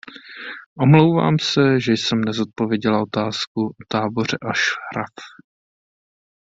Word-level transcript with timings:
Omlouvám 0.79 1.39
se, 1.39 1.79
že 1.79 1.91
jsem 1.91 2.21
nezodpověděla 2.21 3.01
otázku 3.01 3.67
o 3.67 3.71
táboře 3.89 4.37
Ašraf. 4.49 5.13